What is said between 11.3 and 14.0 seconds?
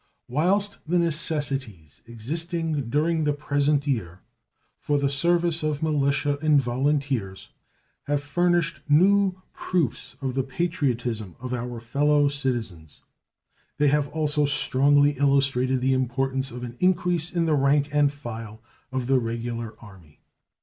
of our fellow citizens, they